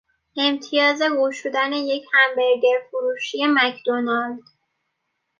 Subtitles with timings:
[0.37, 4.43] امتیاز گشودن یک همبرگر فروشی مکدونالد